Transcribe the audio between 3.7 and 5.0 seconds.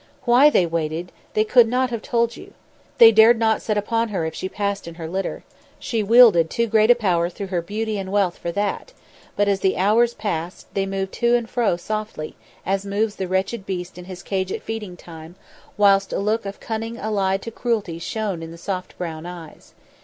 upon her if she passed in